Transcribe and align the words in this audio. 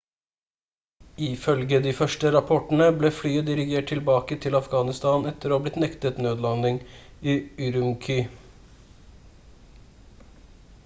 ifølge 1.25 1.79
de 1.87 1.91
første 1.97 2.29
rapportene 2.35 2.85
ble 3.01 3.11
flyet 3.17 3.45
dirigert 3.49 3.87
tilbake 3.91 4.37
til 4.45 4.57
afghanistan 4.59 5.29
etter 5.33 5.53
å 5.53 5.59
ha 5.59 5.63
blitt 5.67 5.77
nektet 5.83 6.23
nødlanding 6.27 6.81
i 7.35 7.37
ürümqi 7.67 8.17